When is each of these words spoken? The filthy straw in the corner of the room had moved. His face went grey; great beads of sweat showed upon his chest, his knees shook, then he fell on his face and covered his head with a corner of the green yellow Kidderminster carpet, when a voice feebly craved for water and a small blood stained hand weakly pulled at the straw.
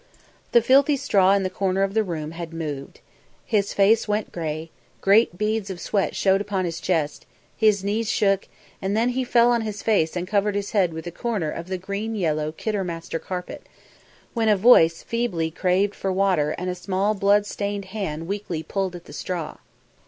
The 0.51 0.63
filthy 0.63 0.97
straw 0.97 1.33
in 1.35 1.43
the 1.43 1.49
corner 1.51 1.83
of 1.83 1.93
the 1.93 2.03
room 2.03 2.31
had 2.31 2.55
moved. 2.55 3.01
His 3.45 3.71
face 3.71 4.07
went 4.07 4.31
grey; 4.31 4.71
great 4.99 5.37
beads 5.37 5.69
of 5.69 5.79
sweat 5.79 6.15
showed 6.15 6.41
upon 6.41 6.65
his 6.65 6.79
chest, 6.79 7.27
his 7.55 7.83
knees 7.83 8.09
shook, 8.09 8.47
then 8.81 9.09
he 9.09 9.23
fell 9.23 9.51
on 9.51 9.61
his 9.61 9.83
face 9.83 10.15
and 10.15 10.27
covered 10.27 10.55
his 10.55 10.71
head 10.71 10.91
with 10.91 11.05
a 11.05 11.11
corner 11.11 11.51
of 11.51 11.67
the 11.67 11.77
green 11.77 12.15
yellow 12.15 12.51
Kidderminster 12.51 13.19
carpet, 13.19 13.69
when 14.33 14.49
a 14.49 14.57
voice 14.57 15.03
feebly 15.03 15.51
craved 15.51 15.93
for 15.93 16.11
water 16.11 16.55
and 16.57 16.67
a 16.67 16.73
small 16.73 17.13
blood 17.13 17.45
stained 17.45 17.85
hand 17.85 18.25
weakly 18.25 18.63
pulled 18.63 18.95
at 18.95 19.05
the 19.05 19.13
straw. 19.13 19.57